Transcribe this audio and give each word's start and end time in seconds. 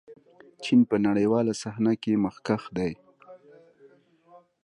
چین 0.63 0.79
په 0.89 0.95
نړیواله 1.07 1.53
صحنه 1.61 1.93
کې 2.01 2.21
مخکښ 2.25 2.63
دی. 2.77 2.91